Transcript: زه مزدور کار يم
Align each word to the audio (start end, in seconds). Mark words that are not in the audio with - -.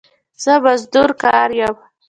زه 0.43 0.53
مزدور 0.65 1.09
کار 1.21 1.49
يم 1.59 1.75